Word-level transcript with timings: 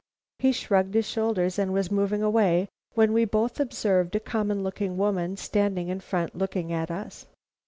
He 0.39 0.51
shrugged 0.51 0.95
his 0.95 1.05
shoulders 1.07 1.59
and 1.59 1.71
was 1.73 1.91
moving 1.91 2.23
away 2.23 2.69
when 2.95 3.13
we 3.13 3.23
both 3.23 3.59
observed 3.59 4.15
a 4.15 4.19
common 4.19 4.63
looking 4.63 4.97
woman 4.97 5.37
standing 5.37 5.89
in 5.89 5.99
front 5.99 6.33
looking 6.35 6.73
at 6.73 6.89
us. 6.89 7.27